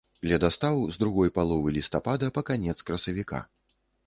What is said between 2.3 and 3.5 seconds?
па канец красавіка.